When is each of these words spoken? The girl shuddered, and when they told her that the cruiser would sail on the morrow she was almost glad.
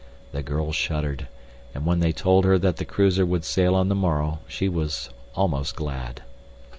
The 0.31 0.41
girl 0.41 0.71
shuddered, 0.71 1.27
and 1.75 1.85
when 1.85 1.99
they 1.99 2.11
told 2.11 2.43
her 2.43 2.57
that 2.57 2.77
the 2.77 2.85
cruiser 2.85 3.23
would 3.23 3.45
sail 3.45 3.75
on 3.75 3.87
the 3.87 3.93
morrow 3.93 4.39
she 4.47 4.67
was 4.67 5.11
almost 5.35 5.75
glad. 5.75 6.23